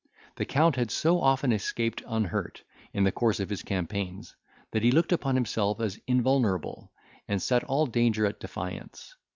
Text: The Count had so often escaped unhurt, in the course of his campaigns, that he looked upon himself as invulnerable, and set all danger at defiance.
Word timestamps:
The 0.37 0.45
Count 0.45 0.77
had 0.77 0.89
so 0.89 1.21
often 1.21 1.51
escaped 1.51 2.01
unhurt, 2.07 2.63
in 2.91 3.03
the 3.03 3.11
course 3.11 3.39
of 3.39 3.51
his 3.51 3.61
campaigns, 3.61 4.35
that 4.71 4.81
he 4.81 4.89
looked 4.89 5.11
upon 5.11 5.35
himself 5.35 5.79
as 5.79 5.99
invulnerable, 6.07 6.91
and 7.27 7.39
set 7.39 7.63
all 7.65 7.85
danger 7.85 8.25
at 8.25 8.39
defiance. 8.39 9.15